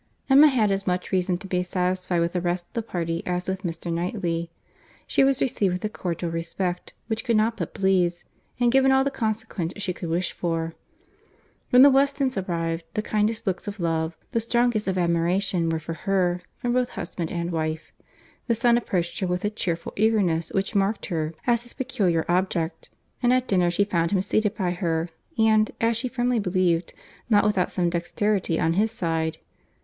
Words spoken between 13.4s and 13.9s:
looks of